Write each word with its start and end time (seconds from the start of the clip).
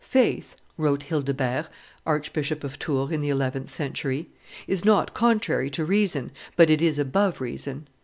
"Faith," 0.03 0.55
wrote 0.79 1.03
Hildebert, 1.03 1.69
Archbishop 2.07 2.63
of 2.63 2.79
Tours, 2.79 3.11
in 3.11 3.19
the 3.19 3.29
eleventh 3.29 3.69
century, 3.69 4.29
"is 4.65 4.83
not 4.83 5.13
contrary 5.13 5.69
to 5.69 5.85
reason, 5.85 6.31
but 6.55 6.71
it 6.71 6.81
is 6.81 6.97
above 6.97 7.39
reason. 7.39 7.87